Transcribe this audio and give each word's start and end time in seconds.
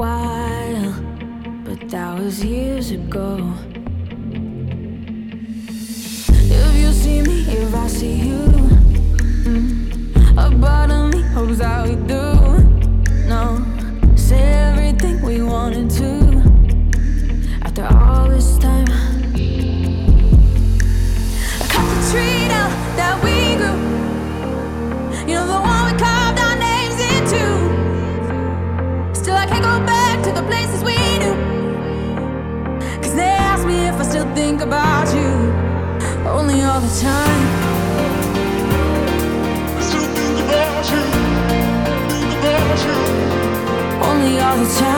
while, 0.00 0.94
but 1.62 1.78
that 1.90 2.18
was 2.18 2.42
years 2.42 2.90
ago. 2.90 3.52
If 6.58 6.74
you 6.82 6.90
see 6.92 7.20
me, 7.20 7.42
if 7.42 7.74
I 7.74 7.86
see 7.86 8.16
you, 8.28 8.44
a 10.38 10.50
part 10.58 10.90
of 10.90 11.12
me 11.12 11.20
hopes 11.34 11.58
that 11.58 11.86
we 11.86 11.96
do. 12.14 12.24
No, 13.28 13.62
say 14.16 14.40
everything 14.70 15.20
we 15.20 15.42
wanted 15.42 15.90
to. 16.00 16.10
After 17.60 17.84
all 17.84 18.26
this 18.30 18.56
time, 18.56 18.88
I 21.60 21.64
cut 21.72 21.86
the 21.92 21.98
tree 22.10 22.48
down 22.48 22.70
that 22.96 23.16
we 23.22 23.36
grew. 23.60 23.78
You 25.28 25.34
know 25.34 25.46
the 25.46 25.60
one 25.60 25.79
더 44.60 44.89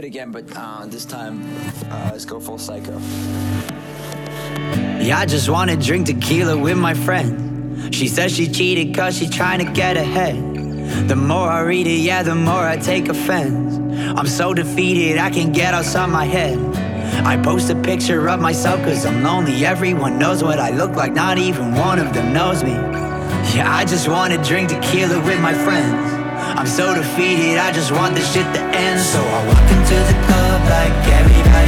it 0.00 0.06
again, 0.06 0.30
but 0.30 0.44
uh, 0.56 0.86
this 0.86 1.04
time, 1.04 1.42
uh, 1.90 2.10
let's 2.12 2.24
go 2.24 2.40
full 2.40 2.58
psycho. 2.58 2.98
Yeah, 4.98 5.18
I 5.18 5.26
just 5.26 5.48
wanna 5.50 5.76
drink 5.76 6.06
tequila 6.06 6.56
with 6.56 6.78
my 6.78 6.94
friend. 6.94 7.94
She 7.94 8.08
says 8.08 8.34
she 8.34 8.48
cheated 8.48 8.94
cause 8.94 9.18
she 9.18 9.28
trying 9.28 9.58
to 9.64 9.70
get 9.72 9.96
ahead. 9.98 10.36
The 11.08 11.16
more 11.16 11.48
I 11.48 11.60
read 11.60 11.86
it, 11.86 12.00
yeah, 12.00 12.22
the 12.22 12.34
more 12.34 12.64
I 12.66 12.76
take 12.78 13.08
offense. 13.08 13.76
I'm 14.18 14.26
so 14.26 14.54
defeated, 14.54 15.18
I 15.18 15.28
can 15.28 15.52
get 15.52 15.74
outside 15.74 16.08
my 16.08 16.24
head. 16.24 16.58
I 17.26 17.36
post 17.36 17.68
a 17.68 17.74
picture 17.74 18.28
of 18.28 18.40
myself 18.40 18.82
cause 18.82 19.04
I'm 19.04 19.22
lonely. 19.22 19.66
Everyone 19.66 20.18
knows 20.18 20.42
what 20.42 20.58
I 20.58 20.70
look 20.70 20.92
like, 20.92 21.12
not 21.12 21.36
even 21.36 21.74
one 21.74 21.98
of 21.98 22.14
them 22.14 22.32
knows 22.32 22.64
me. 22.64 22.72
Yeah, 23.54 23.66
I 23.68 23.84
just 23.84 24.08
wanna 24.08 24.42
drink 24.42 24.70
tequila 24.70 25.22
with 25.24 25.40
my 25.40 25.52
friends. 25.52 26.19
I'm 26.56 26.66
so 26.66 26.94
defeated, 26.94 27.58
I 27.58 27.70
just 27.72 27.92
want 27.92 28.14
this 28.14 28.32
shit 28.32 28.46
to 28.54 28.60
end. 28.74 29.00
So 29.00 29.20
I 29.20 29.46
walk 29.46 29.66
into 29.70 29.96
the 30.10 30.16
club 30.26 30.60
like 30.68 30.96
everybody 31.20 31.59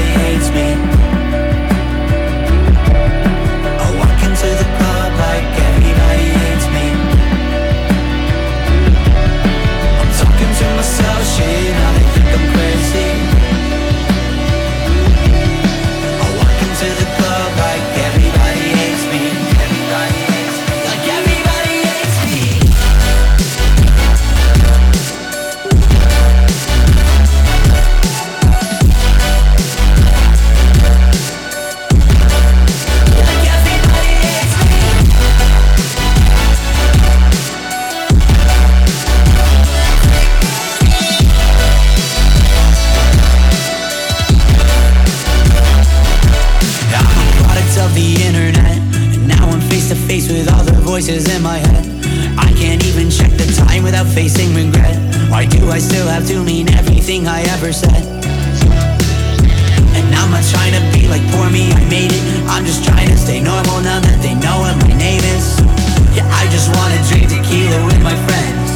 And 59.97 60.07
I'm 60.15 60.31
not 60.31 60.45
trying 60.51 60.75
to 60.75 60.83
be 60.95 61.09
like 61.09 61.23
poor 61.33 61.51
me, 61.51 61.73
I 61.73 61.83
made 61.89 62.13
it. 62.13 62.23
I'm 62.47 62.65
just 62.65 62.85
trying 62.85 63.09
to 63.09 63.17
stay 63.17 63.41
normal 63.41 63.81
now 63.81 64.01
that 64.01 64.19
they 64.23 64.35
know 64.35 64.63
what 64.63 64.77
my 64.85 64.93
name 64.95 65.23
is. 65.35 65.59
Yeah, 66.15 66.29
I 66.29 66.47
just 66.53 66.69
wanna 66.77 67.01
drink 67.09 67.33
tequila 67.33 67.87
with 67.87 68.03
my 68.03 68.17
friends. 68.29 68.69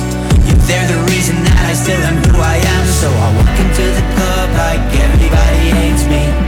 Yeah, 0.47 0.57
they're 0.67 0.89
the 0.89 1.01
reason 1.13 1.37
that 1.45 1.59
I 1.69 1.73
still 1.75 2.01
am 2.01 2.17
who 2.25 2.41
I 2.41 2.57
am. 2.57 2.85
So 2.87 3.09
I 3.11 3.29
walk 3.37 3.57
into 3.61 3.85
the 3.93 4.05
club 4.17 4.49
like 4.57 4.83
everybody 4.97 5.71
hates 5.77 6.05
me. 6.09 6.46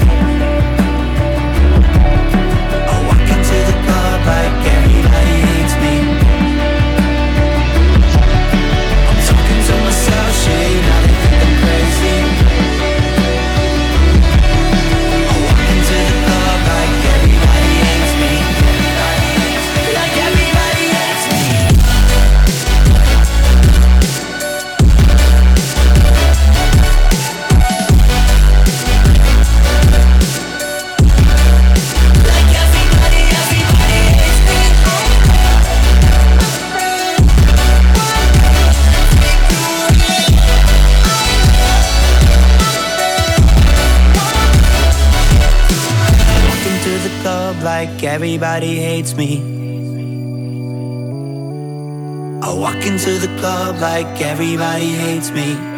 I 52.40 52.54
walk 52.54 52.86
into 52.86 53.18
the 53.18 53.26
club 53.40 53.80
like 53.80 54.20
everybody 54.20 54.90
hates 54.92 55.32
me. 55.32 55.77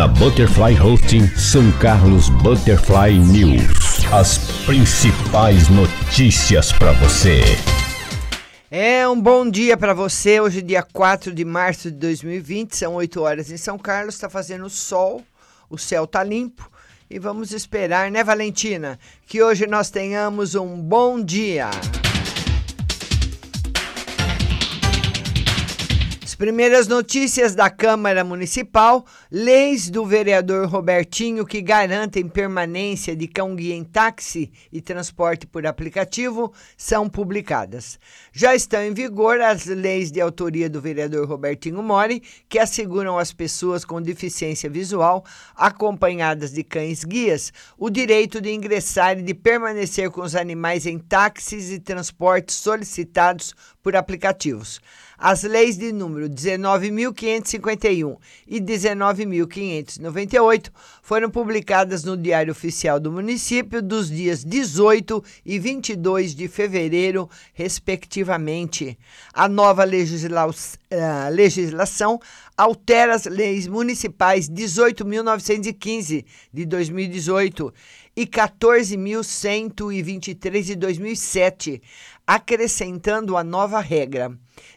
Na 0.00 0.08
Butterfly 0.08 0.80
Hosting 0.80 1.28
São 1.36 1.70
Carlos 1.72 2.30
Butterfly 2.30 3.18
News. 3.18 4.02
As 4.10 4.38
principais 4.64 5.68
notícias 5.68 6.72
para 6.72 6.92
você. 6.92 7.42
É 8.70 9.06
um 9.06 9.20
bom 9.20 9.46
dia 9.46 9.76
para 9.76 9.92
você. 9.92 10.40
Hoje, 10.40 10.62
dia 10.62 10.82
4 10.82 11.34
de 11.34 11.44
março 11.44 11.90
de 11.90 11.98
2020, 11.98 12.74
são 12.74 12.94
8 12.94 13.20
horas 13.20 13.50
em 13.50 13.58
São 13.58 13.76
Carlos. 13.76 14.14
Está 14.14 14.30
fazendo 14.30 14.70
sol, 14.70 15.22
o 15.68 15.76
céu 15.76 16.06
tá 16.06 16.24
limpo 16.24 16.70
e 17.10 17.18
vamos 17.18 17.52
esperar, 17.52 18.10
né, 18.10 18.24
Valentina? 18.24 18.98
Que 19.26 19.42
hoje 19.42 19.66
nós 19.66 19.90
tenhamos 19.90 20.54
um 20.54 20.80
bom 20.80 21.22
dia. 21.22 21.68
Primeiras 26.40 26.88
notícias 26.88 27.54
da 27.54 27.68
Câmara 27.68 28.24
Municipal: 28.24 29.04
leis 29.30 29.90
do 29.90 30.06
vereador 30.06 30.66
Robertinho 30.66 31.44
que 31.44 31.60
garantem 31.60 32.26
permanência 32.26 33.14
de 33.14 33.28
cão-guia 33.28 33.74
em 33.74 33.84
táxi 33.84 34.50
e 34.72 34.80
transporte 34.80 35.46
por 35.46 35.66
aplicativo 35.66 36.50
são 36.78 37.10
publicadas. 37.10 37.98
Já 38.32 38.54
estão 38.54 38.82
em 38.82 38.94
vigor 38.94 39.38
as 39.38 39.66
leis 39.66 40.10
de 40.10 40.18
autoria 40.18 40.70
do 40.70 40.80
vereador 40.80 41.28
Robertinho 41.28 41.82
Mori, 41.82 42.22
que 42.48 42.58
asseguram 42.58 43.18
às 43.18 43.34
pessoas 43.34 43.84
com 43.84 44.00
deficiência 44.00 44.70
visual, 44.70 45.22
acompanhadas 45.54 46.52
de 46.54 46.64
cães-guias, 46.64 47.52
o 47.76 47.90
direito 47.90 48.40
de 48.40 48.50
ingressar 48.50 49.18
e 49.18 49.22
de 49.22 49.34
permanecer 49.34 50.10
com 50.10 50.22
os 50.22 50.34
animais 50.34 50.86
em 50.86 50.98
táxis 50.98 51.70
e 51.70 51.78
transportes 51.78 52.56
solicitados 52.56 53.54
por 53.82 53.96
aplicativos. 53.96 54.80
As 55.22 55.42
leis 55.42 55.76
de 55.76 55.92
número 55.92 56.30
19.551 56.30 58.16
e 58.46 58.58
19.598 58.58 60.70
foram 61.02 61.30
publicadas 61.30 62.04
no 62.04 62.16
Diário 62.16 62.52
Oficial 62.52 62.98
do 62.98 63.12
Município 63.12 63.82
dos 63.82 64.08
dias 64.08 64.42
18 64.42 65.22
e 65.44 65.58
22 65.58 66.34
de 66.34 66.48
fevereiro, 66.48 67.28
respectivamente. 67.52 68.98
A 69.34 69.46
nova 69.46 69.84
legisla 69.84 70.46
uh, 70.46 70.54
legislação 71.30 72.18
altera 72.56 73.14
as 73.14 73.26
leis 73.26 73.66
municipais 73.66 74.48
18.915 74.48 76.24
de 76.52 76.64
2018 76.64 77.74
e 78.20 78.26
14.123 78.26 80.62
de 80.62 80.76
2007, 80.76 81.80
acrescentando 82.26 83.34
a 83.34 83.42
nova 83.42 83.80
regra. 83.80 84.30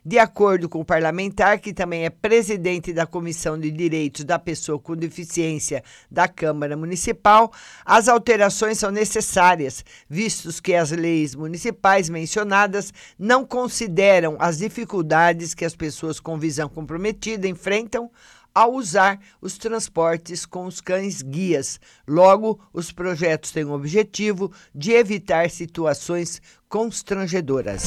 De 0.06 0.18
acordo 0.18 0.70
com 0.70 0.80
o 0.80 0.86
parlamentar, 0.86 1.60
que 1.60 1.74
também 1.74 2.06
é 2.06 2.10
presidente 2.10 2.94
da 2.94 3.06
Comissão 3.06 3.60
de 3.60 3.70
Direitos 3.70 4.24
da 4.24 4.40
Pessoa 4.40 4.80
com 4.80 4.96
Deficiência 4.96 5.84
da 6.10 6.26
Câmara 6.26 6.78
Municipal, 6.78 7.52
as 7.84 8.08
alterações 8.08 8.80
são 8.80 8.92
necessárias, 8.92 9.84
vistos 10.10 10.62
que 10.62 10.74
as 10.74 10.92
leis 10.92 11.36
municipais 11.36 12.10
mencionadas 12.10 12.94
não 13.20 13.46
consideram 13.46 14.38
as 14.40 14.60
dificuldades 14.60 15.54
que 15.54 15.66
as 15.66 15.76
pessoas 15.76 16.18
com 16.18 16.40
visão 16.40 16.70
comprometida 16.70 17.46
enfrentam 17.46 18.10
ao 18.54 18.74
usar 18.74 19.20
os 19.42 19.58
transportes 19.58 20.46
com 20.46 20.66
os 20.66 20.80
cães 20.80 21.22
guias. 21.22 21.80
Logo, 22.08 22.60
os 22.72 22.92
projetos 22.92 23.52
têm 23.52 23.66
o 23.66 23.74
objetivo 23.74 24.52
de 24.74 24.92
evitar 24.92 25.50
situações 25.50 26.42
constrangedoras. 26.70 27.84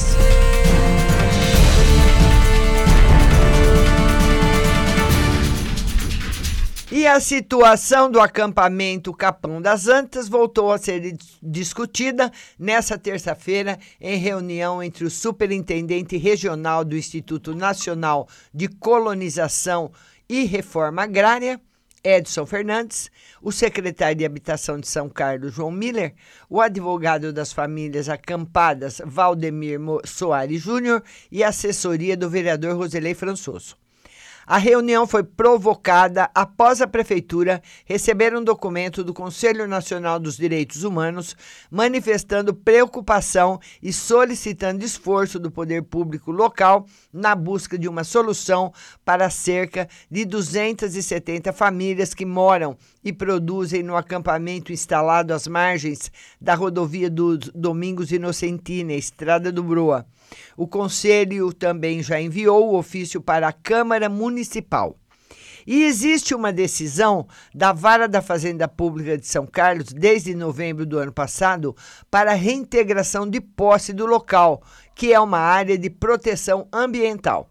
E 6.89 7.05
a 7.05 7.19
situação 7.19 8.09
do 8.09 8.19
acampamento 8.19 9.13
Capão 9.13 9.61
das 9.61 9.87
Antas 9.89 10.29
voltou 10.29 10.71
a 10.71 10.77
ser 10.77 11.17
discutida 11.43 12.31
nessa 12.57 12.97
terça-feira 12.97 13.77
em 13.99 14.17
reunião 14.17 14.81
entre 14.81 15.03
o 15.03 15.09
superintendente 15.09 16.15
regional 16.15 16.85
do 16.85 16.95
Instituto 16.95 17.53
Nacional 17.53 18.27
de 18.53 18.69
Colonização 18.69 19.91
e 20.29 20.43
Reforma 20.45 21.03
Agrária, 21.03 21.59
Edson 22.03 22.45
Fernandes, 22.45 23.09
o 23.41 23.51
secretário 23.51 24.17
de 24.17 24.25
Habitação 24.25 24.79
de 24.79 24.87
São 24.87 25.09
Carlos, 25.09 25.53
João 25.53 25.71
Miller, 25.71 26.13
o 26.49 26.61
advogado 26.61 27.33
das 27.33 27.51
famílias 27.51 28.07
acampadas, 28.07 29.01
Valdemir 29.05 29.79
Soares 30.05 30.61
Júnior, 30.61 31.03
e 31.31 31.43
a 31.43 31.49
assessoria 31.49 32.15
do 32.15 32.29
vereador 32.29 32.75
Roselei 32.75 33.13
Françoso. 33.13 33.75
A 34.49 34.57
reunião 34.57 35.05
foi 35.05 35.23
provocada 35.23 36.29
após 36.33 36.81
a 36.81 36.87
Prefeitura 36.87 37.61
receber 37.83 38.33
um 38.33 38.41
documento 38.41 39.03
do 39.03 39.13
Conselho 39.13 39.67
Nacional 39.67 40.21
dos 40.21 40.37
Direitos 40.37 40.85
Humanos 40.85 41.35
manifestando 41.69 42.53
preocupação 42.53 43.59
e 43.83 43.91
solicitando 43.91 44.85
esforço 44.85 45.37
do 45.37 45.51
poder 45.51 45.83
público 45.83 46.31
local 46.31 46.85
na 47.11 47.35
busca 47.35 47.77
de 47.77 47.89
uma 47.89 48.05
solução 48.05 48.71
para 49.03 49.29
cerca 49.29 49.85
de 50.09 50.23
270 50.23 51.51
famílias 51.51 52.13
que 52.13 52.25
moram 52.25 52.77
e 53.03 53.11
produzem 53.11 53.83
no 53.83 53.97
acampamento 53.97 54.71
instalado 54.71 55.33
às 55.33 55.45
margens 55.45 56.09
da 56.39 56.55
rodovia 56.55 57.09
dos 57.09 57.51
Domingos 57.53 58.13
Inocentina, 58.13 58.93
Estrada 58.93 59.51
do 59.51 59.61
Broa. 59.61 60.05
O 60.55 60.67
Conselho 60.67 61.53
também 61.53 62.01
já 62.01 62.19
enviou 62.19 62.69
o 62.69 62.77
ofício 62.77 63.21
para 63.21 63.47
a 63.47 63.53
Câmara 63.53 64.09
Municipal. 64.09 64.97
E 65.67 65.83
existe 65.83 66.33
uma 66.33 66.53
decisão 66.53 67.27
da 67.53 67.73
Vara 67.73 68.07
da 68.07 68.21
Fazenda 68.21 68.69
Pública 68.69 69.17
de 69.17 69.27
São 69.27 69.45
Carlos, 69.45 69.91
desde 69.91 70.33
novembro 70.33 70.85
do 70.85 70.97
ano 70.97 71.11
passado, 71.11 71.75
para 72.09 72.31
a 72.31 72.35
reintegração 72.35 73.29
de 73.29 73.41
posse 73.41 73.91
do 73.91 74.05
local, 74.05 74.63
que 74.95 75.11
é 75.11 75.19
uma 75.19 75.39
área 75.39 75.77
de 75.77 75.89
proteção 75.89 76.69
ambiental. 76.71 77.49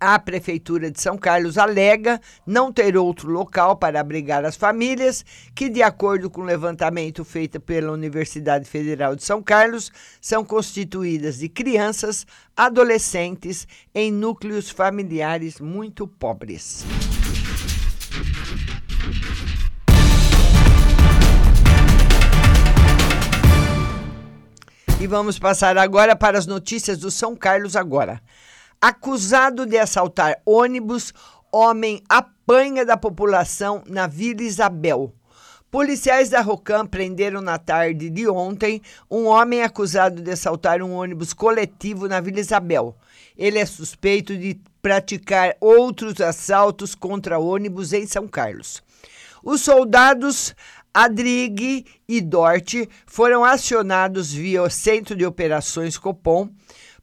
A 0.00 0.18
Prefeitura 0.18 0.90
de 0.90 1.00
São 1.00 1.16
Carlos 1.16 1.56
alega 1.56 2.20
não 2.46 2.70
ter 2.70 2.96
outro 2.96 3.30
local 3.30 3.76
para 3.76 3.98
abrigar 3.98 4.44
as 4.44 4.54
famílias, 4.54 5.24
que, 5.54 5.70
de 5.70 5.82
acordo 5.82 6.28
com 6.28 6.42
o 6.42 6.44
levantamento 6.44 7.24
feito 7.24 7.58
pela 7.58 7.92
Universidade 7.92 8.66
Federal 8.66 9.16
de 9.16 9.24
São 9.24 9.42
Carlos, 9.42 9.90
são 10.20 10.44
constituídas 10.44 11.38
de 11.38 11.48
crianças, 11.48 12.26
adolescentes 12.54 13.66
em 13.94 14.12
núcleos 14.12 14.68
familiares 14.68 15.60
muito 15.60 16.06
pobres. 16.06 16.84
E 24.98 25.06
vamos 25.06 25.38
passar 25.38 25.78
agora 25.78 26.16
para 26.16 26.38
as 26.38 26.46
notícias 26.46 26.98
do 26.98 27.10
São 27.10 27.36
Carlos 27.36 27.76
agora. 27.76 28.20
Acusado 28.88 29.66
de 29.66 29.76
assaltar 29.76 30.40
ônibus, 30.46 31.12
homem 31.50 32.00
apanha 32.08 32.86
da 32.86 32.96
população 32.96 33.82
na 33.84 34.06
Vila 34.06 34.42
Isabel. 34.42 35.12
Policiais 35.72 36.30
da 36.30 36.40
Rocam 36.40 36.86
prenderam 36.86 37.40
na 37.40 37.58
tarde 37.58 38.08
de 38.08 38.28
ontem 38.28 38.80
um 39.10 39.24
homem 39.24 39.64
acusado 39.64 40.22
de 40.22 40.30
assaltar 40.30 40.80
um 40.82 40.92
ônibus 40.92 41.32
coletivo 41.32 42.06
na 42.06 42.20
Vila 42.20 42.38
Isabel. 42.38 42.96
Ele 43.36 43.58
é 43.58 43.66
suspeito 43.66 44.38
de 44.38 44.56
praticar 44.80 45.56
outros 45.60 46.20
assaltos 46.20 46.94
contra 46.94 47.40
ônibus 47.40 47.92
em 47.92 48.06
São 48.06 48.28
Carlos. 48.28 48.84
Os 49.42 49.62
soldados 49.62 50.54
Adrigue 50.94 51.84
e 52.08 52.20
Dorte 52.20 52.88
foram 53.04 53.44
acionados 53.44 54.32
via 54.32 54.70
Centro 54.70 55.16
de 55.16 55.26
Operações 55.26 55.98
Copom 55.98 56.48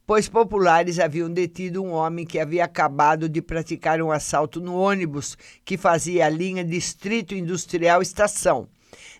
pois 0.06 0.28
populares 0.28 0.98
haviam 0.98 1.30
detido 1.30 1.82
um 1.82 1.90
homem 1.90 2.26
que 2.26 2.38
havia 2.38 2.64
acabado 2.64 3.28
de 3.28 3.40
praticar 3.40 4.00
um 4.02 4.10
assalto 4.10 4.60
no 4.60 4.74
ônibus 4.74 5.36
que 5.64 5.76
fazia 5.76 6.26
a 6.26 6.28
linha 6.28 6.64
Distrito 6.64 7.34
Industrial 7.34 8.02
Estação. 8.02 8.68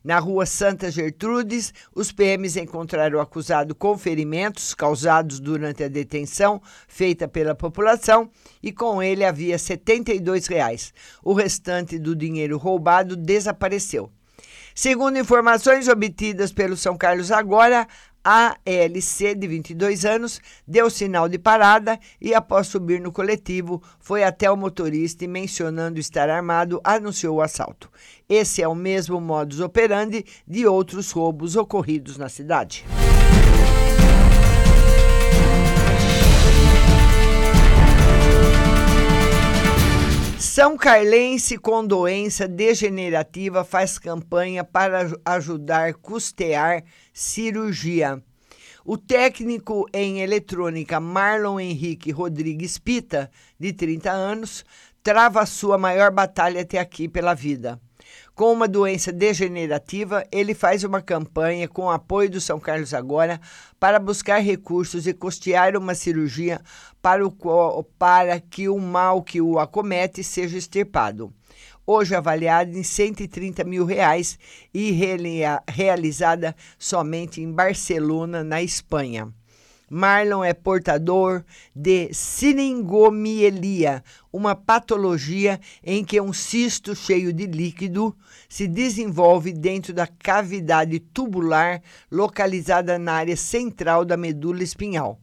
Na 0.04 0.18
rua 0.18 0.46
Santa 0.46 0.90
Gertrudes, 0.90 1.72
os 1.94 2.12
PMs 2.12 2.56
encontraram 2.56 3.18
o 3.18 3.20
acusado 3.20 3.74
com 3.74 3.96
ferimentos 3.96 4.74
causados 4.74 5.40
durante 5.40 5.82
a 5.82 5.88
detenção 5.88 6.60
feita 6.86 7.26
pela 7.26 7.54
população 7.54 8.30
e 8.62 8.70
com 8.70 9.02
ele 9.02 9.24
havia 9.24 9.58
72 9.58 10.46
reais. 10.46 10.92
O 11.22 11.32
restante 11.32 11.98
do 11.98 12.14
dinheiro 12.14 12.58
roubado 12.58 13.16
desapareceu. 13.16 14.10
Segundo 14.74 15.18
informações 15.18 15.88
obtidas 15.88 16.52
pelo 16.52 16.76
São 16.76 16.96
Carlos 16.96 17.30
Agora, 17.30 17.86
a 18.24 18.56
LC, 18.64 19.34
de 19.34 19.46
22 19.46 20.04
anos, 20.04 20.40
deu 20.66 20.88
sinal 20.88 21.28
de 21.28 21.38
parada 21.38 22.00
e, 22.20 22.34
após 22.34 22.66
subir 22.66 23.00
no 23.00 23.12
coletivo, 23.12 23.82
foi 24.00 24.24
até 24.24 24.50
o 24.50 24.56
motorista 24.56 25.24
e, 25.24 25.28
mencionando 25.28 26.00
estar 26.00 26.30
armado, 26.30 26.80
anunciou 26.82 27.36
o 27.36 27.42
assalto. 27.42 27.90
Esse 28.28 28.62
é 28.62 28.68
o 28.68 28.74
mesmo 28.74 29.20
modus 29.20 29.60
operandi 29.60 30.24
de 30.48 30.66
outros 30.66 31.10
roubos 31.10 31.54
ocorridos 31.54 32.16
na 32.16 32.28
cidade. 32.28 32.84
São 40.44 40.76
Carlense 40.76 41.56
com 41.56 41.84
doença 41.84 42.46
degenerativa 42.46 43.64
faz 43.64 43.98
campanha 43.98 44.62
para 44.62 45.10
ajudar 45.24 45.88
a 45.88 45.94
custear 45.94 46.84
cirurgia. 47.14 48.22
O 48.84 48.98
técnico 48.98 49.88
em 49.90 50.20
eletrônica 50.20 51.00
Marlon 51.00 51.58
Henrique 51.58 52.12
Rodrigues 52.12 52.78
Pita, 52.78 53.30
de 53.58 53.72
30 53.72 54.12
anos, 54.12 54.66
trava 55.02 55.46
sua 55.46 55.78
maior 55.78 56.12
batalha 56.12 56.60
até 56.60 56.78
aqui 56.78 57.08
pela 57.08 57.32
vida. 57.32 57.80
Com 58.34 58.52
uma 58.52 58.66
doença 58.66 59.12
degenerativa, 59.12 60.26
ele 60.32 60.54
faz 60.54 60.82
uma 60.82 61.00
campanha 61.00 61.68
com 61.68 61.82
o 61.84 61.90
apoio 61.90 62.28
do 62.28 62.40
São 62.40 62.58
Carlos 62.58 62.92
Agora 62.92 63.40
para 63.78 63.98
buscar 63.98 64.38
recursos 64.38 65.06
e 65.06 65.12
custear 65.14 65.76
uma 65.76 65.94
cirurgia 65.94 66.60
para, 67.00 67.24
o, 67.24 67.84
para 67.98 68.40
que 68.40 68.68
o 68.68 68.78
mal 68.78 69.22
que 69.22 69.40
o 69.40 69.58
acomete 69.58 70.24
seja 70.24 70.58
extirpado. 70.58 71.32
Hoje 71.86 72.14
avaliada 72.14 72.76
em 72.76 72.82
130 72.82 73.62
mil 73.62 73.84
reais 73.84 74.38
e 74.72 74.90
reali- 74.90 75.42
realizada 75.68 76.56
somente 76.78 77.40
em 77.42 77.52
Barcelona, 77.52 78.42
na 78.42 78.62
Espanha. 78.62 79.28
Marlon 79.88 80.42
é 80.42 80.52
portador 80.52 81.44
de 81.74 82.12
siningomielia, 82.12 84.02
uma 84.32 84.54
patologia 84.54 85.60
em 85.82 86.04
que 86.04 86.20
um 86.20 86.32
cisto 86.32 86.94
cheio 86.94 87.32
de 87.32 87.46
líquido 87.46 88.16
se 88.48 88.66
desenvolve 88.66 89.52
dentro 89.52 89.92
da 89.92 90.06
cavidade 90.06 90.98
tubular 90.98 91.82
localizada 92.10 92.98
na 92.98 93.12
área 93.12 93.36
central 93.36 94.04
da 94.04 94.16
medula 94.16 94.62
espinhal. 94.62 95.20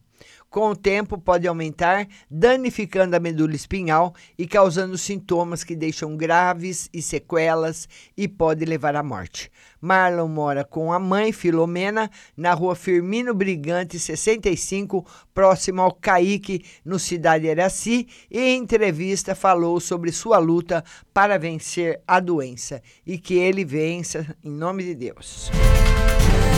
Com 0.52 0.68
o 0.68 0.76
tempo, 0.76 1.16
pode 1.16 1.48
aumentar, 1.48 2.06
danificando 2.30 3.16
a 3.16 3.18
medula 3.18 3.54
espinhal 3.54 4.14
e 4.38 4.46
causando 4.46 4.98
sintomas 4.98 5.64
que 5.64 5.74
deixam 5.74 6.14
graves 6.14 6.90
e 6.92 7.00
sequelas 7.00 7.88
e 8.14 8.28
pode 8.28 8.62
levar 8.66 8.94
à 8.94 9.02
morte. 9.02 9.50
Marlon 9.80 10.28
mora 10.28 10.62
com 10.62 10.92
a 10.92 10.98
mãe, 10.98 11.32
Filomena, 11.32 12.10
na 12.36 12.52
rua 12.52 12.76
Firmino 12.76 13.32
Brigante, 13.32 13.98
65, 13.98 15.06
próximo 15.32 15.80
ao 15.80 15.90
Caique, 15.90 16.62
no 16.84 16.98
Cidade 16.98 17.46
Eraci, 17.46 18.06
e 18.30 18.38
em 18.38 18.58
entrevista 18.58 19.34
falou 19.34 19.80
sobre 19.80 20.12
sua 20.12 20.36
luta 20.36 20.84
para 21.14 21.38
vencer 21.38 22.02
a 22.06 22.20
doença 22.20 22.82
e 23.06 23.16
que 23.16 23.38
ele 23.38 23.64
vença 23.64 24.36
em 24.44 24.50
nome 24.50 24.84
de 24.84 24.94
Deus. 24.94 25.50
E 25.50 26.51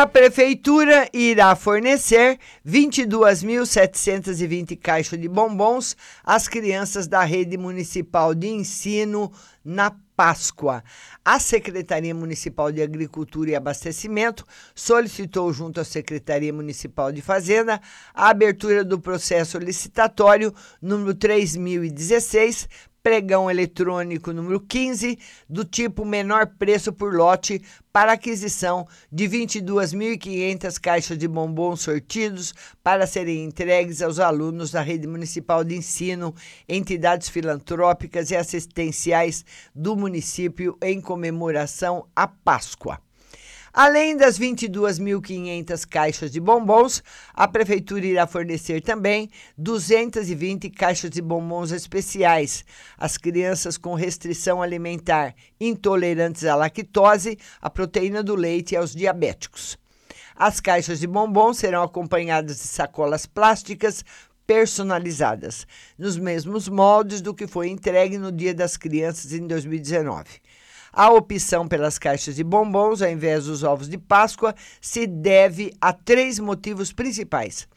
a 0.00 0.06
prefeitura 0.06 1.10
irá 1.12 1.54
fornecer 1.54 2.38
22.720 2.66 4.78
caixas 4.78 5.20
de 5.20 5.28
bombons 5.28 5.94
às 6.24 6.48
crianças 6.48 7.06
da 7.06 7.22
rede 7.22 7.58
municipal 7.58 8.34
de 8.34 8.48
ensino 8.48 9.30
na 9.62 9.94
Páscoa. 10.16 10.82
A 11.22 11.38
Secretaria 11.38 12.14
Municipal 12.14 12.72
de 12.72 12.80
Agricultura 12.80 13.50
e 13.50 13.54
Abastecimento 13.54 14.46
solicitou 14.74 15.52
junto 15.52 15.78
à 15.80 15.84
Secretaria 15.84 16.52
Municipal 16.52 17.12
de 17.12 17.20
Fazenda 17.20 17.78
a 18.14 18.30
abertura 18.30 18.82
do 18.82 18.98
processo 18.98 19.58
licitatório 19.58 20.54
número 20.80 21.14
3016 21.14 22.66
pregão 23.02 23.50
eletrônico 23.50 24.32
número 24.32 24.60
15, 24.60 25.18
do 25.48 25.64
tipo 25.64 26.04
menor 26.04 26.46
preço 26.58 26.92
por 26.92 27.14
lote, 27.14 27.62
para 27.92 28.12
aquisição 28.12 28.86
de 29.10 29.28
22.500 29.28 30.80
caixas 30.80 31.18
de 31.18 31.26
bombons 31.26 31.80
sortidos 31.80 32.54
para 32.82 33.06
serem 33.06 33.44
entregues 33.44 34.00
aos 34.00 34.18
alunos 34.18 34.70
da 34.70 34.80
rede 34.80 35.06
municipal 35.06 35.64
de 35.64 35.76
ensino, 35.76 36.34
entidades 36.68 37.28
filantrópicas 37.28 38.30
e 38.30 38.36
assistenciais 38.36 39.44
do 39.74 39.96
município 39.96 40.78
em 40.80 41.00
comemoração 41.00 42.06
à 42.14 42.28
Páscoa. 42.28 43.09
Além 43.72 44.16
das 44.16 44.36
22.500 44.36 45.86
caixas 45.86 46.32
de 46.32 46.40
bombons, 46.40 47.04
a 47.32 47.46
Prefeitura 47.46 48.04
irá 48.04 48.26
fornecer 48.26 48.80
também 48.80 49.30
220 49.56 50.68
caixas 50.70 51.08
de 51.08 51.22
bombons 51.22 51.70
especiais 51.70 52.64
às 52.98 53.16
crianças 53.16 53.78
com 53.78 53.94
restrição 53.94 54.60
alimentar, 54.60 55.36
intolerantes 55.60 56.44
à 56.44 56.56
lactose, 56.56 57.38
à 57.62 57.70
proteína 57.70 58.24
do 58.24 58.34
leite 58.34 58.72
e 58.72 58.76
aos 58.76 58.92
diabéticos. 58.92 59.78
As 60.34 60.58
caixas 60.58 60.98
de 60.98 61.06
bombons 61.06 61.58
serão 61.58 61.84
acompanhadas 61.84 62.56
de 62.56 62.66
sacolas 62.66 63.24
plásticas 63.24 64.04
personalizadas, 64.48 65.64
nos 65.96 66.16
mesmos 66.16 66.68
moldes 66.68 67.20
do 67.20 67.32
que 67.32 67.46
foi 67.46 67.68
entregue 67.68 68.18
no 68.18 68.32
Dia 68.32 68.52
das 68.52 68.76
Crianças 68.76 69.32
em 69.32 69.46
2019. 69.46 70.40
A 70.92 71.10
opção 71.10 71.68
pelas 71.68 71.98
caixas 71.98 72.36
de 72.36 72.42
bombons, 72.42 73.00
ao 73.00 73.08
invés 73.08 73.44
dos 73.44 73.62
ovos 73.62 73.88
de 73.88 73.96
Páscoa, 73.96 74.54
se 74.80 75.06
deve 75.06 75.72
a 75.80 75.92
três 75.92 76.38
motivos 76.38 76.92
principais. 76.92 77.68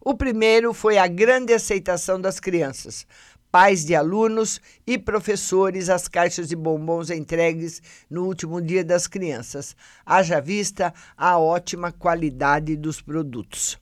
O 0.00 0.14
primeiro 0.14 0.72
foi 0.72 0.96
a 0.96 1.06
grande 1.06 1.52
aceitação 1.52 2.20
das 2.20 2.38
crianças, 2.38 3.06
pais 3.50 3.84
de 3.84 3.94
alunos 3.94 4.60
e 4.86 4.96
professores 4.96 5.88
às 5.88 6.06
caixas 6.06 6.48
de 6.48 6.56
bombons 6.56 7.10
entregues 7.10 7.82
no 8.08 8.24
último 8.24 8.62
dia 8.62 8.84
das 8.84 9.06
crianças, 9.06 9.76
haja 10.06 10.40
vista 10.40 10.94
a 11.16 11.38
ótima 11.38 11.90
qualidade 11.90 12.76
dos 12.76 13.02
produtos. 13.02 13.78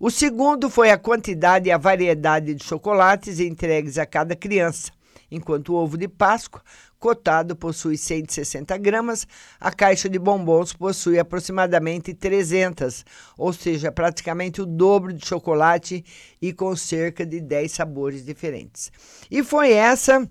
O 0.00 0.10
segundo 0.10 0.68
foi 0.68 0.90
a 0.90 0.98
quantidade 0.98 1.68
e 1.68 1.72
a 1.72 1.78
variedade 1.78 2.54
de 2.54 2.64
chocolates 2.64 3.38
entregues 3.38 3.98
a 3.98 4.06
cada 4.06 4.34
criança. 4.34 4.90
Enquanto 5.30 5.70
o 5.70 5.76
ovo 5.76 5.96
de 5.96 6.08
Páscoa, 6.08 6.60
cotado, 7.02 7.56
possui 7.56 7.98
160 7.98 8.78
gramas, 8.78 9.26
a 9.60 9.72
caixa 9.72 10.08
de 10.08 10.20
bombons 10.20 10.72
possui 10.72 11.18
aproximadamente 11.18 12.14
300, 12.14 13.04
ou 13.36 13.52
seja, 13.52 13.90
praticamente 13.90 14.62
o 14.62 14.66
dobro 14.66 15.12
de 15.12 15.26
chocolate 15.26 16.04
e 16.40 16.52
com 16.52 16.76
cerca 16.76 17.26
de 17.26 17.40
10 17.40 17.72
sabores 17.72 18.24
diferentes. 18.24 18.92
E 19.28 19.42
foi 19.42 19.72
essa 19.72 20.30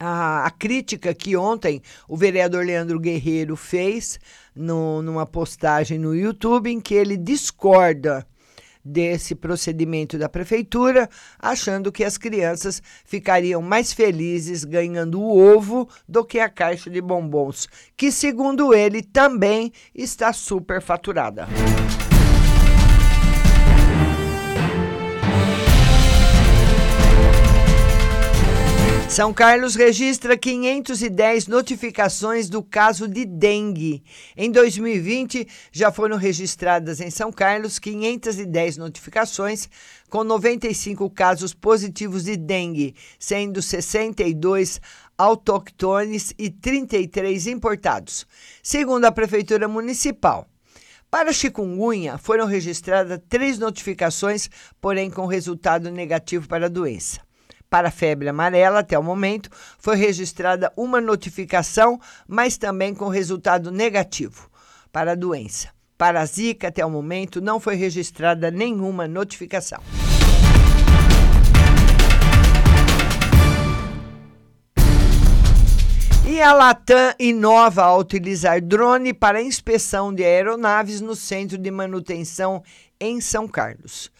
a, 0.00 0.46
a 0.46 0.50
crítica 0.50 1.12
que 1.12 1.36
ontem 1.36 1.82
o 2.08 2.16
vereador 2.16 2.64
Leandro 2.64 2.98
Guerreiro 2.98 3.54
fez 3.54 4.18
no, 4.56 5.02
numa 5.02 5.26
postagem 5.26 5.98
no 5.98 6.16
YouTube, 6.16 6.70
em 6.70 6.80
que 6.80 6.94
ele 6.94 7.18
discorda 7.18 8.26
desse 8.84 9.34
procedimento 9.34 10.18
da 10.18 10.28
prefeitura, 10.28 11.08
achando 11.38 11.90
que 11.90 12.04
as 12.04 12.18
crianças 12.18 12.82
ficariam 13.04 13.62
mais 13.62 13.92
felizes 13.92 14.64
ganhando 14.64 15.20
o 15.20 15.38
ovo 15.38 15.88
do 16.08 16.24
que 16.24 16.38
a 16.38 16.48
caixa 16.48 16.90
de 16.90 17.00
bombons, 17.00 17.68
que 17.96 18.12
segundo 18.12 18.74
ele 18.74 19.02
também 19.02 19.72
está 19.94 20.32
superfaturada. 20.32 21.48
São 29.14 29.32
Carlos 29.32 29.76
registra 29.76 30.36
510 30.36 31.46
notificações 31.46 32.48
do 32.48 32.60
caso 32.60 33.06
de 33.06 33.24
dengue. 33.24 34.02
Em 34.36 34.50
2020, 34.50 35.46
já 35.70 35.92
foram 35.92 36.16
registradas 36.16 37.00
em 37.00 37.10
São 37.10 37.30
Carlos 37.30 37.78
510 37.78 38.76
notificações, 38.76 39.68
com 40.10 40.24
95 40.24 41.08
casos 41.10 41.54
positivos 41.54 42.24
de 42.24 42.36
dengue, 42.36 42.96
sendo 43.16 43.62
62 43.62 44.80
autóctones 45.16 46.34
e 46.36 46.50
33 46.50 47.46
importados, 47.46 48.26
segundo 48.64 49.04
a 49.04 49.12
Prefeitura 49.12 49.68
Municipal. 49.68 50.44
Para 51.08 51.32
chikungunya, 51.32 52.18
foram 52.18 52.46
registradas 52.46 53.20
três 53.28 53.60
notificações, 53.60 54.50
porém 54.80 55.08
com 55.08 55.24
resultado 55.26 55.88
negativo 55.88 56.48
para 56.48 56.66
a 56.66 56.68
doença. 56.68 57.20
Para 57.74 57.88
a 57.88 57.90
febre 57.90 58.28
amarela, 58.28 58.78
até 58.78 58.96
o 58.96 59.02
momento, 59.02 59.50
foi 59.80 59.96
registrada 59.96 60.72
uma 60.76 61.00
notificação, 61.00 62.00
mas 62.24 62.56
também 62.56 62.94
com 62.94 63.08
resultado 63.08 63.72
negativo 63.72 64.48
para 64.92 65.10
a 65.10 65.14
doença. 65.16 65.70
Para 65.98 66.20
a 66.20 66.24
Zika, 66.24 66.68
até 66.68 66.86
o 66.86 66.88
momento, 66.88 67.40
não 67.40 67.58
foi 67.58 67.74
registrada 67.74 68.48
nenhuma 68.48 69.08
notificação. 69.08 69.80
E 76.28 76.40
a 76.40 76.52
Latam 76.52 77.12
inova 77.18 77.82
ao 77.82 77.98
utilizar 77.98 78.62
drone 78.62 79.12
para 79.12 79.42
inspeção 79.42 80.14
de 80.14 80.22
aeronaves 80.22 81.00
no 81.00 81.16
centro 81.16 81.58
de 81.58 81.72
manutenção 81.72 82.62
em 83.00 83.20
São 83.20 83.48
Carlos. 83.48 84.12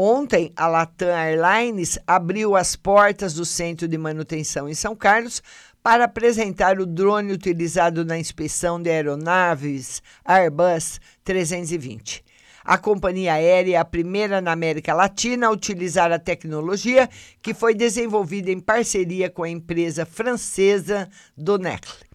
Ontem, 0.00 0.52
a 0.54 0.68
Latam 0.68 1.08
Airlines 1.08 1.98
abriu 2.06 2.54
as 2.54 2.76
portas 2.76 3.34
do 3.34 3.44
centro 3.44 3.88
de 3.88 3.98
manutenção 3.98 4.68
em 4.68 4.74
São 4.74 4.94
Carlos 4.94 5.42
para 5.82 6.04
apresentar 6.04 6.78
o 6.78 6.86
drone 6.86 7.32
utilizado 7.32 8.04
na 8.04 8.16
inspeção 8.16 8.80
de 8.80 8.88
aeronaves 8.88 10.00
Airbus 10.24 11.00
320. 11.24 12.24
A 12.64 12.78
companhia 12.78 13.32
aérea 13.32 13.74
é 13.74 13.80
a 13.80 13.84
primeira 13.84 14.40
na 14.40 14.52
América 14.52 14.94
Latina 14.94 15.48
a 15.48 15.50
utilizar 15.50 16.12
a 16.12 16.18
tecnologia 16.20 17.10
que 17.42 17.52
foi 17.52 17.74
desenvolvida 17.74 18.52
em 18.52 18.60
parceria 18.60 19.28
com 19.28 19.42
a 19.42 19.50
empresa 19.50 20.06
francesa 20.06 21.08
Donecle. 21.36 22.07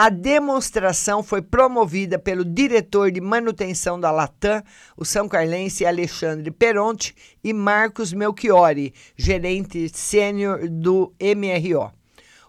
A 0.00 0.10
demonstração 0.10 1.24
foi 1.24 1.42
promovida 1.42 2.20
pelo 2.20 2.44
diretor 2.44 3.10
de 3.10 3.20
manutenção 3.20 3.98
da 3.98 4.12
Latam, 4.12 4.62
o 4.96 5.04
São 5.04 5.28
Carlense 5.28 5.84
Alexandre 5.84 6.52
Peronte, 6.52 7.16
e 7.42 7.52
Marcos 7.52 8.12
Melchiori, 8.12 8.94
gerente 9.16 9.88
sênior 9.88 10.68
do 10.68 11.12
MRO. 11.20 11.90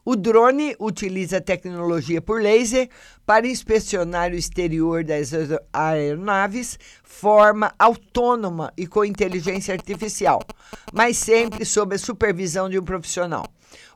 O 0.06 0.16
drone 0.16 0.76
utiliza 0.80 1.42
tecnologia 1.42 2.22
por 2.22 2.40
laser 2.40 2.88
para 3.26 3.48
inspecionar 3.48 4.30
o 4.30 4.36
exterior 4.36 5.04
das 5.04 5.34
aero- 5.34 5.60
aeronaves, 5.74 6.78
forma 7.04 7.74
autônoma 7.80 8.72
e 8.78 8.86
com 8.86 9.04
inteligência 9.04 9.74
artificial, 9.74 10.40
mas 10.94 11.18
sempre 11.18 11.66
sob 11.66 11.96
a 11.96 11.98
supervisão 11.98 12.70
de 12.70 12.78
um 12.78 12.84
profissional. 12.84 13.44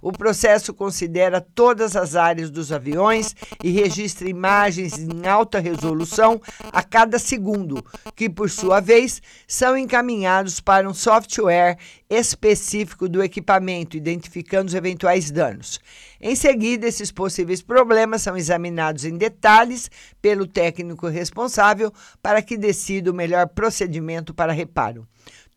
O 0.01 0.11
processo 0.11 0.73
considera 0.73 1.39
todas 1.39 1.95
as 1.95 2.15
áreas 2.15 2.49
dos 2.49 2.71
aviões 2.71 3.35
e 3.63 3.71
registra 3.71 4.29
imagens 4.29 4.99
em 4.99 5.27
alta 5.27 5.59
resolução 5.59 6.41
a 6.71 6.83
cada 6.83 7.17
segundo, 7.17 7.83
que, 8.15 8.29
por 8.29 8.49
sua 8.49 8.79
vez, 8.79 9.21
são 9.47 9.77
encaminhados 9.77 10.59
para 10.59 10.89
um 10.89 10.93
software 10.93 11.77
específico 12.09 13.07
do 13.07 13.23
equipamento, 13.23 13.97
identificando 13.97 14.67
os 14.67 14.75
eventuais 14.75 15.31
danos. 15.31 15.79
Em 16.19 16.35
seguida, 16.35 16.87
esses 16.87 17.11
possíveis 17.11 17.61
problemas 17.61 18.21
são 18.21 18.37
examinados 18.37 19.05
em 19.05 19.17
detalhes 19.17 19.89
pelo 20.21 20.45
técnico 20.45 21.07
responsável 21.07 21.91
para 22.21 22.41
que 22.41 22.57
decida 22.57 23.11
o 23.11 23.13
melhor 23.13 23.47
procedimento 23.47 24.33
para 24.33 24.53
reparo. 24.53 25.07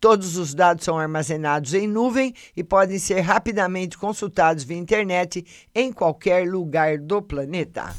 Todos 0.01 0.37
os 0.37 0.55
dados 0.55 0.85
são 0.85 0.99
armazenados 0.99 1.75
em 1.75 1.87
nuvem 1.87 2.35
e 2.57 2.63
podem 2.63 2.99
ser 2.99 3.21
rapidamente 3.21 3.97
consultados 3.97 4.65
via 4.65 4.77
internet 4.77 5.45
em 5.75 5.93
qualquer 5.93 6.49
lugar 6.49 6.99
do 6.99 7.23
planeta. 7.23 7.95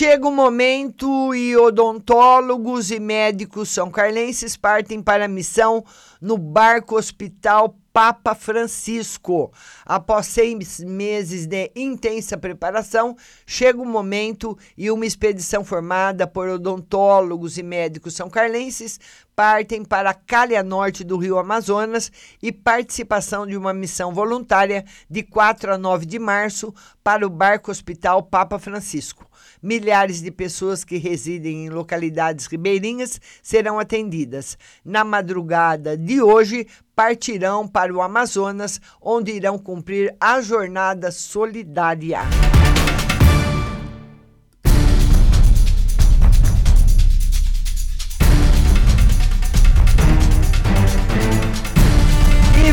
Chega 0.00 0.26
o 0.26 0.32
momento 0.32 1.34
e 1.34 1.54
odontólogos 1.56 2.90
e 2.90 2.98
médicos 2.98 3.68
são 3.68 3.90
carlenses 3.90 4.56
partem 4.56 5.02
para 5.02 5.26
a 5.26 5.28
missão 5.28 5.84
no 6.22 6.38
barco 6.38 6.96
hospital 6.96 7.76
Papa 7.92 8.34
Francisco. 8.34 9.52
Após 9.84 10.26
seis 10.26 10.80
meses 10.80 11.46
de 11.46 11.70
intensa 11.74 12.38
preparação, 12.38 13.16
chega 13.46 13.80
o 13.80 13.86
momento 13.86 14.56
e 14.76 14.90
uma 14.90 15.06
expedição 15.06 15.64
formada 15.64 16.26
por 16.26 16.48
odontólogos 16.48 17.58
e 17.58 17.62
médicos 17.62 18.14
são 18.14 18.30
carlenses 18.30 18.98
partem 19.40 19.82
para 19.82 20.10
a 20.10 20.14
calha 20.14 20.62
norte 20.62 21.02
do 21.02 21.16
Rio 21.16 21.38
Amazonas 21.38 22.12
e 22.42 22.52
participação 22.52 23.46
de 23.46 23.56
uma 23.56 23.72
missão 23.72 24.12
voluntária 24.12 24.84
de 25.08 25.22
4 25.22 25.72
a 25.72 25.78
9 25.78 26.04
de 26.04 26.18
março 26.18 26.74
para 27.02 27.26
o 27.26 27.30
barco 27.30 27.70
hospital 27.70 28.22
Papa 28.22 28.58
Francisco. 28.58 29.24
Milhares 29.62 30.20
de 30.20 30.30
pessoas 30.30 30.84
que 30.84 30.98
residem 30.98 31.64
em 31.64 31.70
localidades 31.70 32.44
ribeirinhas 32.44 33.18
serão 33.42 33.78
atendidas. 33.78 34.58
Na 34.84 35.04
madrugada 35.04 35.96
de 35.96 36.20
hoje, 36.20 36.66
partirão 37.00 37.66
para 37.66 37.94
o 37.94 38.02
Amazonas, 38.02 38.78
onde 39.00 39.32
irão 39.32 39.56
cumprir 39.58 40.14
a 40.20 40.42
jornada 40.42 41.10
solidária. 41.10 42.20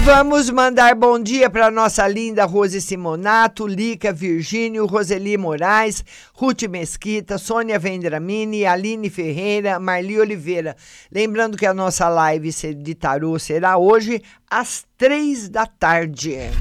Vamos 0.08 0.50
mandar 0.50 0.96
bom 0.96 1.20
dia 1.20 1.50
para 1.50 1.70
nossa 1.70 2.08
linda 2.08 2.46
Rose 2.46 2.80
Simonato, 2.80 3.68
Lica 3.68 4.14
Virgínio, 4.14 4.86
Roseli 4.86 5.36
Moraes, 5.36 6.02
Ruth 6.34 6.64
Mesquita, 6.64 7.38
Sônia 7.38 7.78
Vendramini, 7.78 8.66
Aline 8.66 9.10
Ferreira, 9.10 9.82
Marli 9.82 10.18
Oliveira. 10.18 10.78
Lembrando 11.12 11.58
que 11.58 11.66
a 11.66 11.74
nossa 11.74 12.08
live 12.08 12.50
de 12.78 12.96
tarô 12.96 13.38
será 13.38 13.78
hoje 13.78 14.22
às 14.50 14.86
três 14.98 15.50
da 15.50 15.66
tarde. 15.66 16.52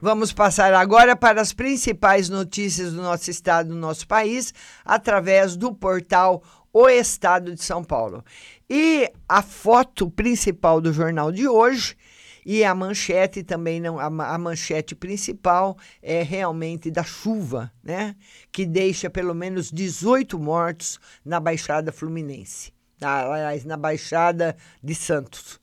Vamos 0.00 0.32
passar 0.32 0.72
agora 0.72 1.16
para 1.16 1.40
as 1.40 1.52
principais 1.52 2.28
notícias 2.28 2.92
do 2.92 3.02
nosso 3.02 3.30
estado, 3.30 3.70
do 3.70 3.74
nosso 3.74 4.06
país, 4.06 4.54
através 4.84 5.56
do 5.56 5.74
portal 5.74 6.42
O 6.78 6.90
Estado 6.90 7.54
de 7.54 7.64
São 7.64 7.82
Paulo. 7.82 8.22
E 8.68 9.10
a 9.26 9.40
foto 9.40 10.10
principal 10.10 10.78
do 10.78 10.92
jornal 10.92 11.32
de 11.32 11.48
hoje 11.48 11.96
e 12.44 12.62
a 12.62 12.74
manchete 12.74 13.42
também 13.42 13.80
não, 13.80 13.98
a, 13.98 14.04
a 14.04 14.36
manchete 14.36 14.94
principal 14.94 15.78
é 16.02 16.22
realmente 16.22 16.90
da 16.90 17.02
chuva, 17.02 17.72
né? 17.82 18.14
Que 18.52 18.66
deixa 18.66 19.08
pelo 19.08 19.34
menos 19.34 19.72
18 19.72 20.38
mortos 20.38 21.00
na 21.24 21.40
Baixada 21.40 21.90
Fluminense, 21.90 22.74
na, 23.00 23.22
aliás, 23.22 23.64
na 23.64 23.78
Baixada 23.78 24.54
de 24.84 24.94
Santos. 24.94 25.58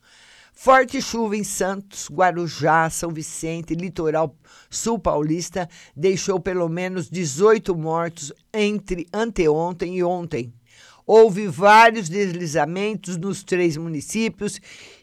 Forte 0.52 1.00
chuva 1.00 1.36
em 1.36 1.44
Santos, 1.44 2.08
Guarujá, 2.10 2.90
São 2.90 3.10
Vicente, 3.10 3.76
litoral 3.76 4.36
sul 4.68 4.98
paulista, 4.98 5.68
deixou 5.96 6.40
pelo 6.40 6.68
menos 6.68 7.08
18 7.08 7.72
mortos 7.76 8.32
entre 8.52 9.06
anteontem 9.12 9.98
e 9.98 10.02
ontem. 10.02 10.52
Houve 11.06 11.48
vários 11.48 12.08
deslizamentos 12.08 13.16
nos 13.16 13.42
três 13.42 13.76
municípios 13.76 14.60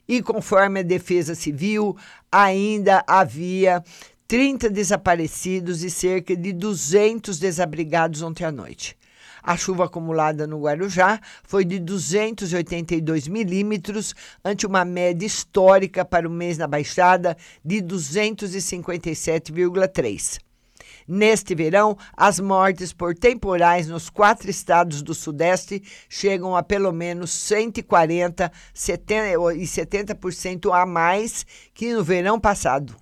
e, 0.07 0.21
conforme 0.21 0.79
a 0.79 0.83
Defesa 0.83 1.35
Civil, 1.35 1.95
ainda 2.31 3.03
havia 3.07 3.83
30 4.27 4.69
desaparecidos 4.69 5.83
e 5.83 5.89
cerca 5.89 6.35
de 6.35 6.53
200 6.53 7.37
desabrigados 7.37 8.21
ontem 8.21 8.45
à 8.45 8.51
noite. 8.51 8.97
A 9.43 9.57
chuva 9.57 9.85
acumulada 9.85 10.45
no 10.45 10.61
Guarujá 10.61 11.19
foi 11.43 11.65
de 11.65 11.79
282 11.79 13.27
milímetros, 13.27 14.13
ante 14.45 14.67
uma 14.67 14.85
média 14.85 15.25
histórica 15.25 16.05
para 16.05 16.27
o 16.27 16.31
mês 16.31 16.57
na 16.57 16.67
Baixada 16.67 17.35
de 17.65 17.81
257,3. 17.81 20.50
Neste 21.07 21.55
verão, 21.55 21.97
as 22.15 22.39
mortes 22.39 22.93
por 22.93 23.15
temporais 23.15 23.87
nos 23.87 24.09
quatro 24.09 24.49
estados 24.49 25.01
do 25.01 25.13
Sudeste 25.13 25.81
chegam 26.09 26.55
a 26.55 26.63
pelo 26.63 26.91
menos 26.91 27.31
140 27.31 28.51
70 28.73 29.55
e 29.55 29.63
70% 29.63 30.73
a 30.73 30.85
mais 30.85 31.45
que 31.73 31.93
no 31.93 32.03
verão 32.03 32.39
passado. 32.39 32.95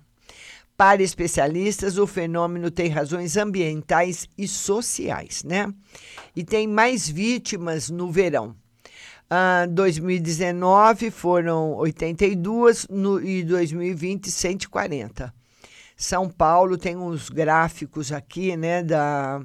Para 0.76 1.02
especialistas, 1.02 1.98
o 1.98 2.06
fenômeno 2.06 2.70
tem 2.70 2.88
razões 2.88 3.36
ambientais 3.36 4.26
e 4.38 4.48
sociais, 4.48 5.44
né? 5.44 5.70
E 6.34 6.42
tem 6.42 6.66
mais 6.66 7.06
vítimas 7.06 7.90
no 7.90 8.10
verão. 8.10 8.56
Ah, 9.28 9.66
2019 9.70 11.10
foram 11.10 11.74
82 11.74 12.88
no, 12.88 13.22
e 13.22 13.44
2020 13.44 14.30
140. 14.30 15.39
São 16.00 16.30
Paulo 16.30 16.78
tem 16.78 16.96
uns 16.96 17.28
gráficos 17.28 18.10
aqui, 18.10 18.56
né, 18.56 18.82
da, 18.82 19.42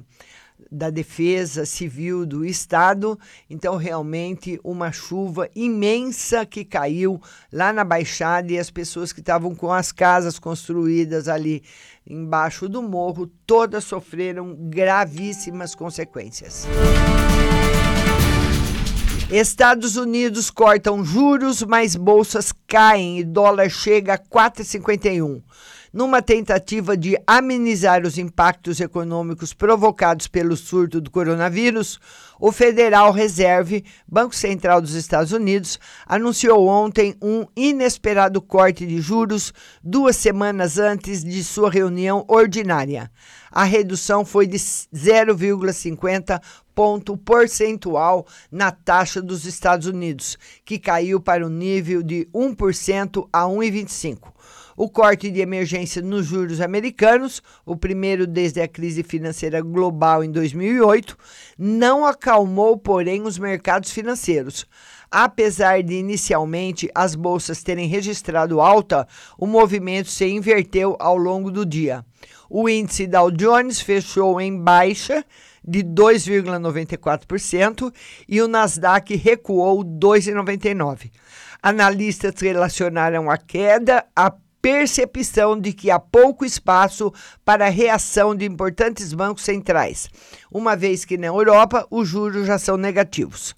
da 0.72 0.88
Defesa 0.88 1.66
Civil 1.66 2.24
do 2.24 2.46
Estado. 2.46 3.18
Então, 3.48 3.76
realmente, 3.76 4.58
uma 4.64 4.90
chuva 4.90 5.50
imensa 5.54 6.46
que 6.46 6.64
caiu 6.64 7.20
lá 7.52 7.74
na 7.74 7.84
Baixada 7.84 8.50
e 8.50 8.58
as 8.58 8.70
pessoas 8.70 9.12
que 9.12 9.20
estavam 9.20 9.54
com 9.54 9.70
as 9.70 9.92
casas 9.92 10.38
construídas 10.38 11.28
ali 11.28 11.62
embaixo 12.08 12.70
do 12.70 12.82
morro, 12.82 13.26
todas 13.46 13.84
sofreram 13.84 14.56
gravíssimas 14.58 15.74
consequências. 15.74 16.66
Estados 19.30 19.96
Unidos 19.96 20.50
cortam 20.50 21.04
juros, 21.04 21.62
mas 21.62 21.96
bolsas 21.96 22.50
caem 22.66 23.18
e 23.18 23.24
dólar 23.24 23.68
chega 23.68 24.14
a 24.14 24.18
4,51. 24.18 25.42
Numa 25.96 26.20
tentativa 26.20 26.94
de 26.94 27.16
amenizar 27.26 28.04
os 28.04 28.18
impactos 28.18 28.80
econômicos 28.80 29.54
provocados 29.54 30.28
pelo 30.28 30.54
surto 30.54 31.00
do 31.00 31.10
coronavírus, 31.10 31.98
o 32.38 32.52
Federal 32.52 33.10
Reserve, 33.12 33.82
Banco 34.06 34.36
Central 34.36 34.82
dos 34.82 34.92
Estados 34.92 35.32
Unidos, 35.32 35.80
anunciou 36.04 36.68
ontem 36.68 37.16
um 37.22 37.46
inesperado 37.56 38.42
corte 38.42 38.86
de 38.86 39.00
juros 39.00 39.54
duas 39.82 40.16
semanas 40.16 40.76
antes 40.76 41.24
de 41.24 41.42
sua 41.42 41.70
reunião 41.70 42.26
ordinária. 42.28 43.10
A 43.50 43.64
redução 43.64 44.22
foi 44.22 44.46
de 44.46 44.58
0,50 44.58 46.38
ponto 46.74 47.16
percentual 47.16 48.26
na 48.52 48.70
taxa 48.70 49.22
dos 49.22 49.46
Estados 49.46 49.86
Unidos, 49.86 50.36
que 50.62 50.78
caiu 50.78 51.18
para 51.18 51.46
o 51.46 51.48
nível 51.48 52.02
de 52.02 52.28
1% 52.34 53.26
a 53.32 53.44
1,25%. 53.44 54.35
O 54.76 54.90
corte 54.90 55.30
de 55.30 55.40
emergência 55.40 56.02
nos 56.02 56.26
juros 56.26 56.60
americanos, 56.60 57.42
o 57.64 57.74
primeiro 57.74 58.26
desde 58.26 58.60
a 58.60 58.68
crise 58.68 59.02
financeira 59.02 59.62
global 59.62 60.22
em 60.22 60.30
2008, 60.30 61.16
não 61.58 62.04
acalmou, 62.04 62.76
porém, 62.76 63.22
os 63.22 63.38
mercados 63.38 63.90
financeiros. 63.90 64.66
Apesar 65.10 65.82
de 65.82 65.94
inicialmente 65.94 66.90
as 66.94 67.14
bolsas 67.14 67.62
terem 67.62 67.88
registrado 67.88 68.60
alta, 68.60 69.08
o 69.38 69.46
movimento 69.46 70.10
se 70.10 70.26
inverteu 70.26 70.94
ao 71.00 71.16
longo 71.16 71.50
do 71.50 71.64
dia. 71.64 72.04
O 72.50 72.68
índice 72.68 73.06
Dow 73.06 73.30
Jones 73.30 73.80
fechou 73.80 74.38
em 74.38 74.62
baixa 74.62 75.24
de 75.66 75.82
2,94% 75.82 77.90
e 78.28 78.42
o 78.42 78.48
Nasdaq 78.48 79.16
recuou 79.16 79.82
2,99%. 79.82 81.10
Analistas 81.62 82.34
relacionaram 82.38 83.30
a 83.30 83.38
queda 83.38 84.04
à 84.14 84.30
percepção 84.60 85.58
de 85.60 85.72
que 85.72 85.90
há 85.90 85.98
pouco 85.98 86.44
espaço 86.44 87.12
para 87.44 87.66
a 87.66 87.70
reação 87.70 88.34
de 88.34 88.44
importantes 88.44 89.12
bancos 89.12 89.44
centrais, 89.44 90.08
uma 90.50 90.76
vez 90.76 91.04
que 91.04 91.16
na 91.16 91.26
Europa 91.26 91.86
os 91.90 92.08
juros 92.08 92.46
já 92.46 92.58
são 92.58 92.76
negativos. 92.76 93.54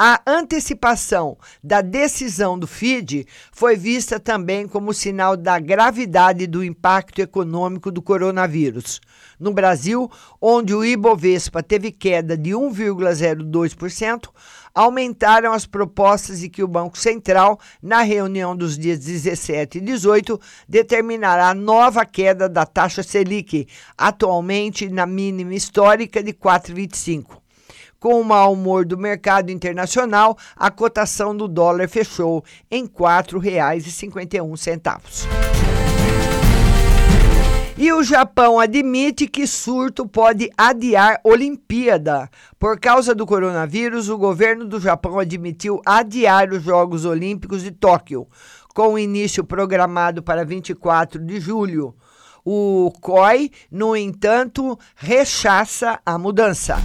A 0.00 0.22
antecipação 0.24 1.36
da 1.60 1.80
decisão 1.80 2.56
do 2.56 2.68
FID 2.68 3.26
foi 3.50 3.74
vista 3.74 4.20
também 4.20 4.68
como 4.68 4.94
sinal 4.94 5.36
da 5.36 5.58
gravidade 5.58 6.46
do 6.46 6.62
impacto 6.62 7.20
econômico 7.20 7.90
do 7.90 8.00
coronavírus. 8.00 9.00
No 9.40 9.52
Brasil, 9.52 10.08
onde 10.40 10.72
o 10.72 10.84
Ibovespa 10.84 11.64
teve 11.64 11.90
queda 11.90 12.36
de 12.36 12.50
1,02%, 12.50 14.28
aumentaram 14.78 15.52
as 15.52 15.66
propostas 15.66 16.38
de 16.38 16.48
que 16.48 16.62
o 16.62 16.68
Banco 16.68 16.96
Central, 16.96 17.58
na 17.82 18.02
reunião 18.02 18.56
dos 18.56 18.78
dias 18.78 19.00
17 19.00 19.78
e 19.78 19.80
18, 19.80 20.40
determinará 20.68 21.52
nova 21.52 22.06
queda 22.06 22.48
da 22.48 22.64
taxa 22.64 23.02
Selic, 23.02 23.66
atualmente 23.96 24.88
na 24.88 25.04
mínima 25.04 25.52
histórica 25.52 26.22
de 26.22 26.32
4,25. 26.32 27.38
Com 27.98 28.20
o 28.20 28.24
mau 28.24 28.52
humor 28.52 28.86
do 28.86 28.96
mercado 28.96 29.50
internacional, 29.50 30.38
a 30.54 30.70
cotação 30.70 31.36
do 31.36 31.48
dólar 31.48 31.88
fechou 31.88 32.44
em 32.70 32.84
R$ 32.84 32.90
4,51. 32.90 35.67
E 37.80 37.92
o 37.92 38.02
Japão 38.02 38.58
admite 38.58 39.28
que 39.28 39.46
surto 39.46 40.04
pode 40.04 40.50
adiar 40.58 41.20
Olimpíada. 41.22 42.28
Por 42.58 42.80
causa 42.80 43.14
do 43.14 43.24
coronavírus, 43.24 44.08
o 44.08 44.18
governo 44.18 44.64
do 44.64 44.80
Japão 44.80 45.16
admitiu 45.20 45.80
adiar 45.86 46.52
os 46.52 46.64
Jogos 46.64 47.04
Olímpicos 47.04 47.62
de 47.62 47.70
Tóquio, 47.70 48.26
com 48.74 48.94
o 48.94 48.98
início 48.98 49.44
programado 49.44 50.24
para 50.24 50.44
24 50.44 51.24
de 51.24 51.38
julho. 51.38 51.94
O 52.44 52.90
COI, 53.00 53.48
no 53.70 53.94
entanto, 53.94 54.76
rechaça 54.96 56.00
a 56.04 56.18
mudança. 56.18 56.78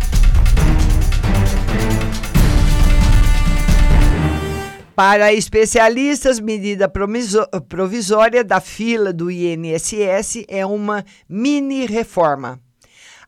Para 4.95 5.33
especialistas, 5.33 6.39
medida 6.39 6.87
provisória 6.87 8.43
da 8.43 8.61
fila 8.61 9.11
do 9.11 9.31
INSS 9.31 10.45
é 10.47 10.63
uma 10.63 11.03
mini 11.27 11.87
reforma. 11.87 12.59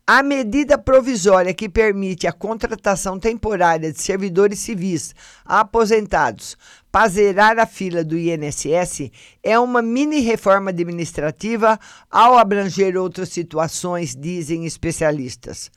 A 0.05 0.21
medida 0.21 0.77
provisória 0.77 1.55
que 1.55 1.67
permite 1.67 2.27
a 2.27 2.31
contratação 2.31 3.17
temporária 3.17 3.91
de 3.91 3.99
servidores 3.99 4.59
civis 4.59 5.15
aposentados 5.43 6.55
para 6.91 7.07
zerar 7.07 7.57
a 7.57 7.65
fila 7.65 8.03
do 8.03 8.15
INSS 8.15 9.09
é 9.41 9.57
uma 9.57 9.81
mini 9.81 10.19
reforma 10.19 10.69
administrativa 10.69 11.79
ao 12.11 12.37
abranger 12.37 12.95
outras 12.95 13.29
situações, 13.29 14.15
dizem 14.15 14.67
especialistas. 14.67 15.71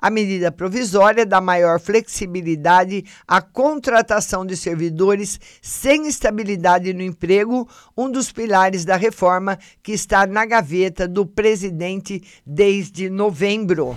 A 0.00 0.08
medida 0.08 0.50
provisória 0.50 1.26
dá 1.26 1.42
maior 1.42 1.78
flexibilidade 1.78 3.04
à 3.28 3.42
contratação 3.42 4.46
de 4.46 4.56
servidores 4.56 5.38
sem 5.60 6.06
estabilidade 6.06 6.94
no 6.94 7.02
emprego, 7.02 7.68
um 7.94 8.10
dos 8.10 8.32
pilares 8.32 8.82
da 8.82 8.96
reforma 8.96 9.58
que 9.82 9.92
está 9.92 10.26
na 10.26 10.46
gaveta 10.46 11.06
do 11.06 11.26
presidente 11.26 12.22
desde 12.46 13.10
novembro. 13.10 13.94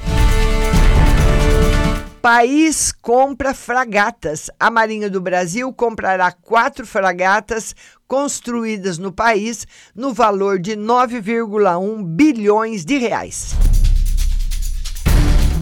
País 2.21 2.91
compra 2.91 3.53
fragatas. 3.53 4.49
A 4.59 4.69
Marinha 4.69 5.09
do 5.09 5.21
Brasil 5.21 5.71
comprará 5.73 6.31
quatro 6.31 6.85
fragatas 6.85 7.73
construídas 8.07 8.97
no 8.97 9.11
país 9.11 9.65
no 9.95 10.13
valor 10.13 10.59
de 10.59 10.75
9,1 10.75 12.03
bilhões 12.03 12.85
de 12.85 12.97
reais. 12.97 13.55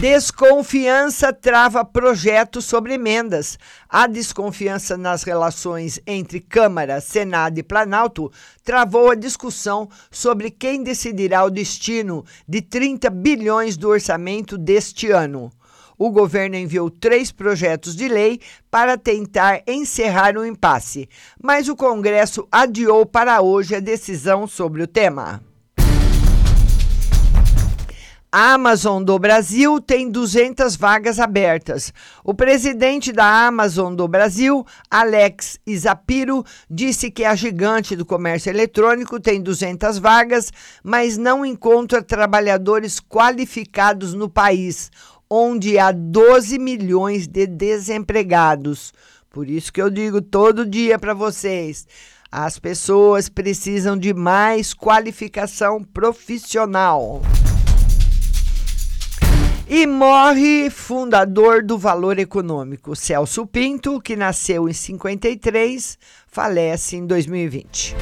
Desconfiança 0.02 1.32
trava 1.32 1.84
projeto 1.84 2.60
sobre 2.60 2.94
emendas. 2.94 3.56
A 3.88 4.08
desconfiança 4.08 4.96
nas 4.96 5.22
relações 5.22 6.00
entre 6.04 6.40
Câmara, 6.40 7.00
Senado 7.00 7.58
e 7.58 7.62
Planalto 7.62 8.28
travou 8.64 9.12
a 9.12 9.14
discussão 9.14 9.88
sobre 10.10 10.50
quem 10.50 10.82
decidirá 10.82 11.44
o 11.44 11.50
destino 11.50 12.24
de 12.48 12.60
30 12.60 13.08
bilhões 13.10 13.76
do 13.76 13.90
orçamento 13.90 14.58
deste 14.58 15.12
ano. 15.12 15.52
O 15.96 16.10
governo 16.10 16.56
enviou 16.56 16.90
três 16.90 17.30
projetos 17.30 17.94
de 17.94 18.08
lei 18.08 18.40
para 18.68 18.98
tentar 18.98 19.62
encerrar 19.68 20.36
o 20.36 20.44
impasse, 20.44 21.08
mas 21.40 21.68
o 21.68 21.76
Congresso 21.76 22.44
adiou 22.50 23.06
para 23.06 23.40
hoje 23.40 23.76
a 23.76 23.80
decisão 23.80 24.48
sobre 24.48 24.82
o 24.82 24.88
tema. 24.88 25.51
A 28.34 28.54
Amazon 28.54 29.04
do 29.04 29.18
Brasil 29.18 29.78
tem 29.78 30.10
200 30.10 30.74
vagas 30.74 31.20
abertas. 31.20 31.92
O 32.24 32.32
presidente 32.32 33.12
da 33.12 33.46
Amazon 33.46 33.94
do 33.94 34.08
Brasil, 34.08 34.64
Alex 34.90 35.60
Isapiro, 35.66 36.42
disse 36.70 37.10
que 37.10 37.26
a 37.26 37.34
gigante 37.34 37.94
do 37.94 38.06
comércio 38.06 38.48
eletrônico 38.48 39.20
tem 39.20 39.42
200 39.42 39.98
vagas, 39.98 40.50
mas 40.82 41.18
não 41.18 41.44
encontra 41.44 42.02
trabalhadores 42.02 42.98
qualificados 42.98 44.14
no 44.14 44.30
país, 44.30 44.90
onde 45.28 45.78
há 45.78 45.92
12 45.92 46.58
milhões 46.58 47.26
de 47.26 47.46
desempregados. 47.46 48.94
Por 49.28 49.46
isso 49.46 49.70
que 49.70 49.82
eu 49.82 49.90
digo 49.90 50.22
todo 50.22 50.64
dia 50.64 50.98
para 50.98 51.12
vocês, 51.12 51.86
as 52.30 52.58
pessoas 52.58 53.28
precisam 53.28 53.94
de 53.94 54.14
mais 54.14 54.72
qualificação 54.72 55.84
profissional. 55.84 57.20
E 59.74 59.86
morre 59.86 60.68
fundador 60.68 61.62
do 61.62 61.78
Valor 61.78 62.18
Econômico, 62.18 62.94
Celso 62.94 63.46
Pinto, 63.46 64.02
que 64.02 64.14
nasceu 64.14 64.68
em 64.68 64.72
53, 64.74 65.98
falece 66.26 66.96
em 66.96 67.06
2020. 67.06 67.96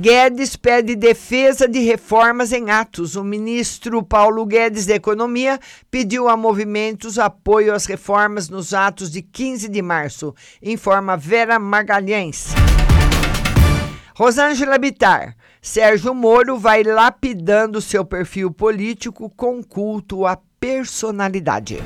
Guedes 0.00 0.54
pede 0.54 0.94
defesa 0.94 1.66
de 1.66 1.80
reformas 1.80 2.52
em 2.52 2.70
atos. 2.70 3.16
O 3.16 3.24
ministro 3.24 4.04
Paulo 4.04 4.46
Guedes 4.46 4.86
da 4.86 4.94
Economia 4.94 5.58
pediu 5.90 6.28
a 6.28 6.36
movimentos 6.36 7.18
apoio 7.18 7.74
às 7.74 7.86
reformas 7.86 8.48
nos 8.48 8.72
atos 8.72 9.10
de 9.10 9.20
15 9.20 9.68
de 9.68 9.82
março, 9.82 10.32
informa 10.62 11.16
Vera 11.16 11.58
Magalhães. 11.58 12.54
Rosângela 14.18 14.78
Bitar. 14.78 15.36
Sérgio 15.62 16.12
Moro 16.12 16.58
vai 16.58 16.82
lapidando 16.82 17.80
seu 17.80 18.04
perfil 18.04 18.50
político 18.50 19.30
com 19.30 19.62
culto 19.62 20.26
à 20.26 20.36
personalidade. 20.58 21.78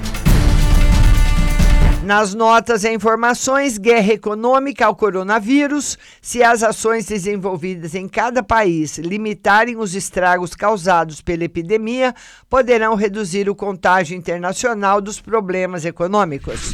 Nas 2.03 2.33
notas 2.33 2.85
e 2.85 2.91
informações, 2.91 3.77
guerra 3.77 4.15
econômica 4.15 4.87
ao 4.87 4.97
coronavírus. 4.97 5.99
Se 6.23 6.43
as 6.43 6.63
ações 6.63 7.05
desenvolvidas 7.05 7.95
em 7.95 8.09
cada 8.09 8.43
país 8.43 8.97
limitarem 8.97 9.77
os 9.77 9.95
estragos 9.95 10.55
causados 10.55 11.21
pela 11.21 11.45
epidemia, 11.45 12.15
poderão 12.49 12.95
reduzir 12.95 13.47
o 13.51 13.55
contágio 13.55 14.17
internacional 14.17 15.03
dos 15.03 15.21
problemas 15.21 15.85
econômicos. 15.85 16.73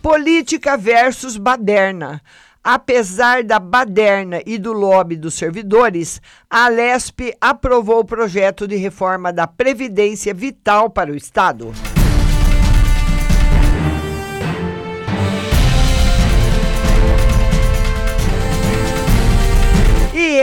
Política 0.00 0.76
versus 0.76 1.36
baderna. 1.36 2.22
Apesar 2.64 3.44
da 3.44 3.58
baderna 3.58 4.40
e 4.46 4.56
do 4.56 4.72
lobby 4.72 5.16
dos 5.16 5.34
servidores, 5.34 6.18
a 6.48 6.66
Lesp 6.68 7.34
aprovou 7.38 7.98
o 7.98 8.04
projeto 8.06 8.66
de 8.66 8.74
reforma 8.76 9.30
da 9.30 9.46
Previdência 9.46 10.32
Vital 10.32 10.88
para 10.88 11.12
o 11.12 11.14
Estado. 11.14 11.74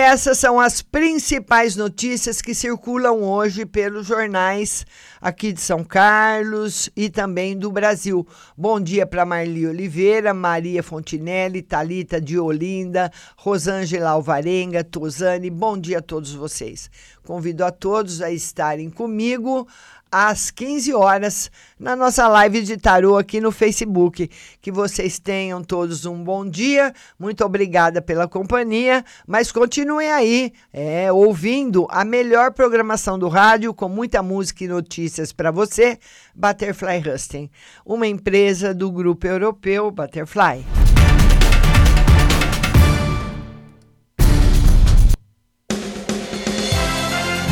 Essas 0.01 0.39
são 0.39 0.59
as 0.59 0.81
principais 0.81 1.75
notícias 1.75 2.41
que 2.41 2.55
circulam 2.55 3.21
hoje 3.21 3.67
pelos 3.67 4.07
jornais 4.07 4.83
aqui 5.21 5.53
de 5.53 5.61
São 5.61 5.83
Carlos 5.83 6.89
e 6.95 7.07
também 7.07 7.55
do 7.55 7.71
Brasil. 7.71 8.27
Bom 8.57 8.79
dia 8.79 9.05
para 9.05 9.25
Marli 9.25 9.67
Oliveira, 9.67 10.33
Maria 10.33 10.81
Fontinelli, 10.81 11.61
Talita 11.61 12.19
de 12.19 12.39
Olinda, 12.39 13.11
Rosângela 13.37 14.09
Alvarenga, 14.09 14.83
Tosane. 14.83 15.51
Bom 15.51 15.77
dia 15.77 15.99
a 15.99 16.01
todos 16.01 16.33
vocês. 16.33 16.89
Convido 17.23 17.63
a 17.63 17.71
todos 17.71 18.23
a 18.23 18.31
estarem 18.31 18.89
comigo 18.89 19.67
às 20.11 20.51
15 20.51 20.93
horas 20.93 21.49
na 21.79 21.95
nossa 21.95 22.27
live 22.27 22.61
de 22.61 22.77
tarô 22.77 23.17
aqui 23.17 23.39
no 23.39 23.51
Facebook. 23.51 24.29
Que 24.61 24.71
vocês 24.71 25.17
tenham 25.17 25.63
todos 25.63 26.05
um 26.05 26.21
bom 26.23 26.45
dia. 26.45 26.93
Muito 27.17 27.45
obrigada 27.45 28.01
pela 28.01 28.27
companhia, 28.27 29.05
mas 29.25 29.51
continuem 29.51 30.11
aí, 30.11 30.51
é, 30.73 31.11
ouvindo 31.11 31.87
a 31.89 32.03
melhor 32.03 32.51
programação 32.51 33.17
do 33.17 33.29
rádio 33.29 33.73
com 33.73 33.87
muita 33.87 34.21
música 34.21 34.63
e 34.63 34.67
notícias 34.67 35.31
para 35.31 35.51
você. 35.51 35.97
Butterfly 36.35 37.01
Husting, 37.07 37.49
uma 37.85 38.07
empresa 38.07 38.73
do 38.73 38.91
grupo 38.91 39.25
europeu 39.25 39.91
Butterfly. 39.91 40.80